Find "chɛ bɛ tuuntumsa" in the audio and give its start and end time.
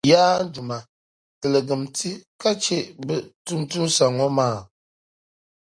2.63-4.05